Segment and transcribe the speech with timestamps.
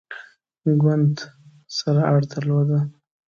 [0.81, 1.15] ګوند
[1.77, 2.79] سره اړه درلوده.